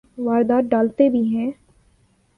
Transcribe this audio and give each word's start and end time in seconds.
واردات 0.17 0.63
ڈالتے 0.71 1.09
بھی 1.09 1.23
ہیں۔ 1.35 1.51